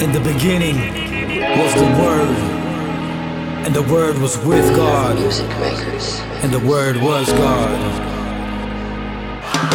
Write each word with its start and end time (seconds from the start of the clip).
In 0.00 0.12
the 0.12 0.20
beginning 0.20 0.76
was 1.60 1.74
the 1.74 1.84
Word, 2.00 2.32
and 3.68 3.74
the 3.74 3.82
Word 3.82 4.16
was 4.16 4.38
with 4.48 4.64
God, 4.74 5.18
and 6.40 6.50
the 6.50 6.58
Word 6.60 6.96
was 6.96 7.30
God. 7.32 7.76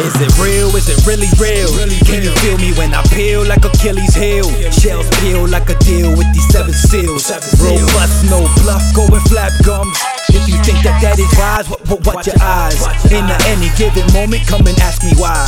Is 0.02 0.18
it 0.18 0.34
real? 0.42 0.74
Is 0.74 0.90
it 0.90 1.06
really 1.06 1.30
real? 1.38 1.70
Can 2.02 2.26
you 2.26 2.34
feel 2.42 2.58
me 2.58 2.74
when 2.74 2.92
I 2.92 3.06
peel 3.14 3.46
like 3.46 3.64
Achilles' 3.64 4.14
heel? 4.18 4.50
Shells 4.74 5.06
peel 5.22 5.46
like 5.46 5.70
a 5.70 5.78
deal 5.78 6.10
with 6.10 6.26
these 6.34 6.48
seven 6.50 6.74
seals. 6.74 7.30
Robust, 7.62 8.26
no 8.26 8.50
bluff, 8.66 8.82
going 8.98 9.22
flap 9.30 9.52
gums. 9.62 9.96
If 10.28 10.48
you 10.50 10.58
think 10.66 10.82
that 10.82 10.98
that 11.06 11.22
is 11.22 11.30
wise, 11.38 11.70
what, 11.70 11.86
what, 11.88 12.02
watch 12.02 12.26
your 12.26 12.42
eyes. 12.42 12.82
In 13.14 13.22
any 13.46 13.70
given 13.78 14.10
moment, 14.12 14.42
come 14.50 14.66
and 14.66 14.76
ask 14.82 15.06
me 15.06 15.14
why. 15.14 15.46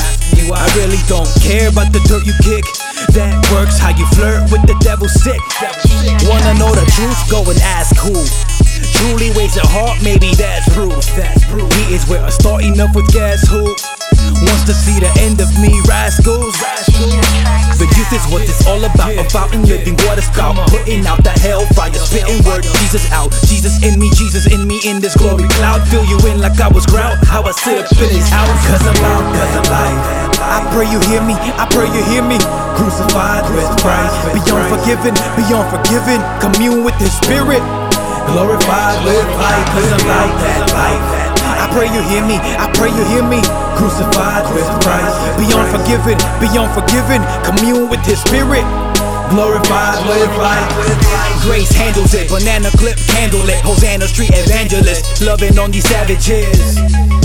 I 0.54 0.70
really 0.78 1.02
don't 1.10 1.28
care 1.42 1.68
about 1.68 1.90
the 1.92 1.98
dirt 2.06 2.24
you 2.24 2.32
kick. 2.46 2.62
That 3.14 3.38
works 3.52 3.78
how 3.78 3.90
you 3.90 4.06
flirt 4.14 4.50
with 4.50 4.62
the 4.66 4.76
devil 4.80 5.08
sick. 5.08 5.40
Wanna 6.28 6.54
know 6.58 6.74
the 6.74 6.86
truth? 6.94 7.18
Go 7.30 7.48
and 7.50 7.60
ask 7.60 7.96
who. 7.96 8.26
Truly 8.98 9.30
weighs 9.36 9.54
your 9.56 9.66
heart, 9.66 10.02
maybe 10.02 10.34
that's 10.34 10.68
proof. 10.74 11.04
He 11.74 11.94
is 11.94 12.06
where 12.08 12.22
I 12.22 12.30
start 12.30 12.64
enough 12.64 12.94
with 12.94 13.10
guess 13.12 13.46
who. 13.48 13.74
Wants 14.44 14.64
to 14.68 14.74
see 14.74 15.00
the 15.00 15.10
end 15.18 15.40
of 15.40 15.48
me, 15.58 15.72
rascals. 15.88 16.54
The 17.78 17.86
youth 17.94 18.10
is 18.10 18.26
what 18.28 18.42
it's 18.42 18.66
all 18.66 18.82
about. 18.82 19.14
A 19.14 19.24
fountain 19.30 19.62
living 19.64 19.94
water 20.04 20.22
spout. 20.22 20.58
Putting 20.68 21.06
out 21.06 21.22
the 21.22 21.30
hellfire, 21.30 21.94
spitting 21.94 22.42
word. 22.44 22.66
Jesus 22.82 23.06
out. 23.14 23.30
Jesus 23.46 23.78
in 23.86 23.98
me, 23.98 24.10
Jesus 24.18 24.50
in 24.50 24.66
me 24.66 24.82
in 24.84 25.00
this 25.00 25.14
glory 25.14 25.46
cloud. 25.56 25.86
Fill 25.88 26.04
you 26.04 26.18
in 26.26 26.40
like 26.42 26.58
I 26.60 26.68
was 26.68 26.86
ground. 26.86 27.22
How 27.26 27.42
I 27.42 27.52
sit 27.52 27.86
up 27.86 27.92
in 28.02 28.10
his 28.10 28.28
house. 28.28 28.50
Cause 28.66 28.82
I'm 28.82 28.98
out, 29.06 29.24
cause 29.30 29.54
I'm 29.62 29.66
life. 29.70 30.00
I 30.42 30.58
pray 30.74 30.90
you 30.90 30.98
hear 31.06 31.22
me, 31.22 31.34
I 31.54 31.66
pray 31.70 31.86
you 31.86 32.02
hear 32.10 32.22
me. 32.22 32.38
Crucified 32.74 33.46
with 33.54 33.68
Christ. 33.78 34.14
Beyond 34.34 34.66
forgiven, 34.74 35.14
beyond 35.38 35.66
forgiven. 35.70 36.18
Commune 36.42 36.82
with 36.82 36.98
his 36.98 37.14
spirit. 37.14 37.62
Glorified 38.26 38.98
with 39.06 39.24
life, 39.38 39.66
cause 39.72 39.90
I'm 39.94 40.04
like 40.04 40.34
that 40.42 40.62
life. 40.74 41.04
I 41.58 41.66
pray 41.74 41.86
you 41.90 42.02
hear 42.10 42.24
me, 42.26 42.36
I 42.38 42.70
pray 42.74 42.90
you 42.90 43.04
hear 43.06 43.22
me. 43.22 43.40
Crucified 43.78 44.42
with 44.54 44.66
Christ, 44.82 45.14
beyond 45.38 45.70
forgiven, 45.70 46.18
beyond 46.42 46.74
forgiven. 46.74 47.22
Commune 47.46 47.88
with 47.88 48.02
His 48.04 48.18
Spirit. 48.20 48.66
Glorified, 49.30 50.02
life. 50.34 50.66
Grace 51.42 51.70
handles 51.70 52.12
it, 52.12 52.28
banana 52.28 52.70
clip, 52.74 52.98
handle 53.14 53.46
it. 53.48 53.60
Hosanna 53.62 54.08
Street 54.08 54.30
evangelist, 54.34 55.22
loving 55.22 55.58
on 55.58 55.70
these 55.70 55.86
savages. 55.86 56.76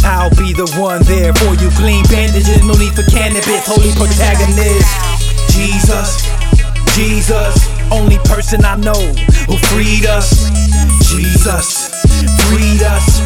I'll 0.06 0.30
be 0.38 0.54
the 0.54 0.70
one 0.78 1.02
there 1.04 1.34
for 1.34 1.56
you. 1.58 1.72
Clean 1.74 2.06
bandages, 2.06 2.62
no 2.62 2.78
need 2.78 2.94
for 2.94 3.08
cannabis. 3.10 3.66
Holy 3.66 3.90
protagonist, 3.98 4.86
Jesus, 5.50 6.22
Jesus, 6.94 7.56
only 7.90 8.20
person 8.30 8.64
I 8.64 8.76
know 8.78 9.00
who 9.50 9.58
freed 9.74 10.06
us. 10.06 10.30
Jesus, 11.10 11.90
freed 12.46 12.84
us, 12.84 13.26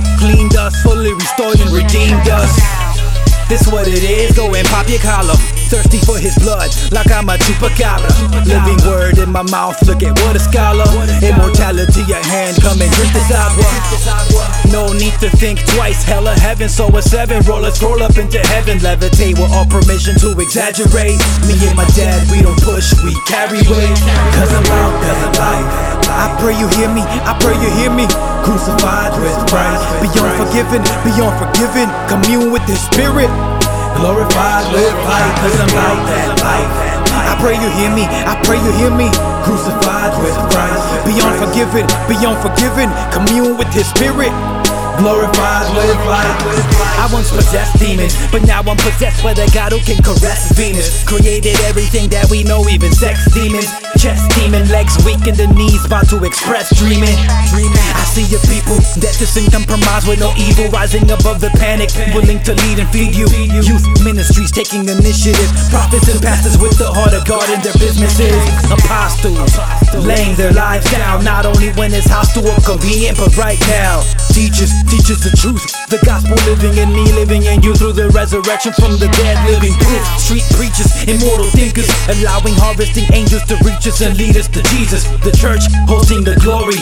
This 3.48 3.66
what 3.66 3.88
it 3.88 4.04
is, 4.04 4.36
go 4.36 4.54
and 4.54 4.68
pop 4.68 4.90
your 4.90 5.00
collar. 5.00 5.36
Thirsty 5.72 6.00
for 6.00 6.18
his 6.18 6.36
blood, 6.36 6.70
like 6.92 7.12
I'm 7.12 7.30
a 7.30 7.38
chupacabra. 7.38 8.12
Living 8.44 8.80
word 8.86 9.18
in 9.18 9.32
my 9.32 9.44
mouth, 9.44 9.80
look 9.88 10.04
at 10.04 10.20
what 10.20 10.36
a 10.36 10.40
scholar. 10.40 10.88
Immortality 11.24 12.04
at 12.12 12.26
hand, 12.26 12.60
come 12.62 12.82
and 12.82 12.92
drink 12.92 13.14
this 13.14 13.32
agua. 13.32 14.57
Need 15.18 15.32
to 15.32 15.38
think 15.38 15.66
twice, 15.66 16.04
hella 16.04 16.38
heaven, 16.38 16.70
so 16.70 16.86
a 16.94 17.02
seven. 17.02 17.42
Roll 17.50 17.66
scroll 17.74 18.04
up 18.04 18.18
into 18.22 18.38
heaven, 18.54 18.78
levitate 18.78 19.34
with 19.34 19.50
all 19.50 19.66
permission 19.66 20.14
to 20.22 20.38
exaggerate. 20.38 21.18
Me 21.50 21.58
and 21.66 21.74
my 21.74 21.90
dad, 21.98 22.22
we 22.30 22.46
don't 22.46 22.60
push, 22.62 22.94
we 23.02 23.18
carry 23.26 23.58
weight. 23.66 23.98
Cause 24.38 24.54
I'm 24.54 24.62
out, 24.78 24.94
I'm 24.94 25.34
life. 25.34 25.70
I 26.06 26.30
pray 26.38 26.54
you 26.54 26.70
hear 26.78 26.94
me, 26.94 27.02
I 27.02 27.34
pray 27.42 27.58
you 27.58 27.70
hear 27.82 27.90
me. 27.90 28.06
Crucified 28.46 29.18
with 29.18 29.34
Christ, 29.50 29.82
beyond 30.06 30.38
forgiven, 30.38 30.86
beyond 31.02 31.34
forgiven. 31.42 31.90
Commune 32.06 32.54
with 32.54 32.62
His 32.70 32.78
Spirit. 32.78 33.32
Glorified, 33.98 34.70
live 34.70 34.98
life, 35.02 35.34
cause 35.42 35.58
I'm 35.58 35.74
like 35.74 36.02
that 36.14 36.30
life. 36.46 36.72
I 37.10 37.34
pray 37.42 37.58
you 37.58 37.70
hear 37.74 37.90
me, 37.90 38.06
I 38.06 38.38
pray 38.46 38.62
you 38.62 38.72
hear 38.78 38.94
me. 38.94 39.10
Crucified 39.42 40.14
with 40.22 40.38
Christ, 40.54 40.86
beyond 41.10 41.42
forgiven, 41.42 41.90
beyond 42.06 42.38
forgiven. 42.46 42.94
Commune 43.10 43.58
with 43.58 43.74
His 43.74 43.90
Spirit. 43.90 44.30
Glorified, 44.98 45.70
life. 46.10 46.42
I 46.98 47.08
once 47.14 47.30
possessed 47.30 47.78
demons, 47.78 48.18
but 48.32 48.42
now 48.44 48.62
I'm 48.62 48.78
possessed 48.78 49.22
by 49.22 49.34
the 49.34 49.46
God 49.54 49.72
who 49.72 49.80
can 49.80 50.02
caress 50.02 50.52
Venus. 50.58 51.04
Created 51.06 51.60
everything 51.70 52.10
that 52.10 52.30
we 52.32 52.44
know, 52.44 52.68
even 52.68 52.92
sex 52.92 53.32
demons. 53.32 53.70
Chest 54.02 54.26
demon, 54.34 54.68
legs 54.70 54.98
weak 55.06 55.28
in 55.28 55.36
the 55.36 55.46
knees, 55.54 55.86
about 55.86 56.10
to 56.10 56.24
express 56.26 56.74
dreaming. 56.82 57.14
I 57.30 57.46
your 58.30 58.44
people, 58.52 58.76
death 59.00 59.22
is 59.22 59.38
compromise 59.50 60.06
with 60.08 60.20
no 60.20 60.34
evil 60.36 60.68
rising 60.70 61.10
above 61.12 61.40
the 61.40 61.50
panic, 61.56 61.90
willing 62.14 62.42
to 62.44 62.54
lead 62.66 62.80
and 62.80 62.90
feed 62.90 63.16
you. 63.16 63.28
Youth 63.64 63.86
ministries 64.04 64.52
taking 64.52 64.88
initiative, 64.88 65.48
prophets 65.70 66.08
and 66.12 66.22
pastors 66.22 66.58
with 66.58 66.78
the 66.78 66.90
heart 66.92 67.14
of 67.14 67.24
God 67.26 67.48
in 67.50 67.62
their 67.62 67.76
businesses. 67.80 68.36
Apostles 68.68 69.56
laying 69.96 70.36
their 70.36 70.52
lives 70.52 70.90
down, 70.92 71.24
not 71.24 71.46
only 71.46 71.72
when 71.80 71.94
it's 71.94 72.10
hostile 72.10 72.48
or 72.48 72.60
convenient, 72.66 73.18
but 73.18 73.32
right 73.38 73.60
now. 73.68 74.04
Teachers, 74.34 74.74
teachers 74.92 75.24
the 75.24 75.34
truth, 75.34 75.64
the 75.90 75.98
gospel 76.06 76.38
living 76.46 76.78
in 76.78 76.92
me, 76.94 77.06
living 77.14 77.44
in 77.44 77.64
you 77.64 77.74
through 77.74 77.94
the 77.94 78.10
resurrection 78.12 78.74
from 78.74 79.00
the 79.00 79.08
dead, 79.18 79.38
living 79.50 79.74
proof. 79.82 80.04
Street 80.20 80.46
preachers, 80.54 80.92
immortal 81.08 81.48
thinkers, 81.56 81.90
allowing 82.20 82.54
harvesting 82.60 83.08
angels 83.14 83.44
to 83.50 83.56
reach 83.66 83.88
us 83.88 84.02
and 84.02 84.18
lead 84.18 84.38
us 84.38 84.48
to 84.50 84.62
Jesus. 84.76 85.08
The 85.24 85.34
church 85.34 85.66
hosting 85.90 86.24
the 86.24 86.36
glory, 86.44 86.78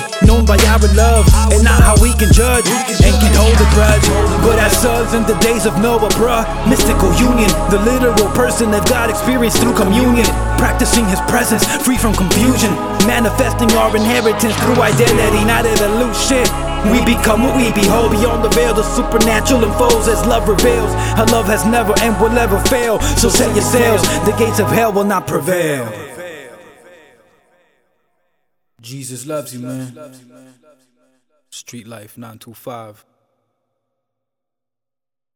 known 0.45 0.57
by 0.57 0.63
our 0.65 0.79
love, 0.93 1.25
and 1.51 1.63
not 1.63 1.81
how 1.81 1.95
we 2.01 2.13
can 2.13 2.31
judge 2.31 2.65
and 2.67 3.13
can 3.21 3.33
hold 3.35 3.55
a 3.57 3.67
grudge. 3.73 4.05
But 4.41 4.59
as 4.59 4.77
sons 4.77 5.13
in 5.13 5.23
the 5.23 5.37
days 5.39 5.65
of 5.65 5.77
Noah, 5.81 6.09
bruh, 6.15 6.45
mystical 6.69 7.11
union, 7.17 7.49
the 7.69 7.81
literal 7.83 8.29
person 8.33 8.71
that 8.71 8.87
God 8.87 9.09
experienced 9.09 9.61
through 9.61 9.75
communion, 9.75 10.25
practicing 10.57 11.05
His 11.05 11.19
presence, 11.31 11.65
free 11.83 11.97
from 11.97 12.13
confusion, 12.13 12.71
manifesting 13.07 13.71
our 13.73 13.95
inheritance 13.95 14.55
through 14.63 14.81
identity, 14.81 15.41
not 15.45 15.65
evolution. 15.65 16.45
We 16.93 17.01
become 17.01 17.41
what 17.41 17.57
we 17.57 17.73
behold 17.73 18.11
beyond 18.11 18.45
the 18.45 18.49
veil. 18.49 18.73
The 18.73 18.83
supernatural 18.83 19.65
unfolds 19.65 20.07
as 20.07 20.21
love 20.27 20.47
reveals. 20.47 20.93
Her 21.17 21.25
love 21.33 21.47
has 21.47 21.65
never 21.65 21.93
and 22.01 22.13
will 22.21 22.29
never 22.29 22.59
fail. 22.69 22.99
So 23.17 23.29
set 23.29 23.49
your 23.55 23.65
sails, 23.65 24.01
the 24.25 24.35
gates 24.37 24.59
of 24.59 24.67
hell 24.67 24.93
will 24.93 25.05
not 25.05 25.25
prevail. 25.25 26.14
Jesus 28.85 29.25
loves 29.25 29.51
you, 29.51 29.61
man. 29.61 29.97
Street 31.49 31.87
Life 31.87 32.19
925. 32.19 33.03